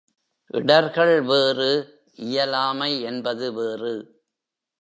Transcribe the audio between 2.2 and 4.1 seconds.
இயலாமை என்பது வேறு.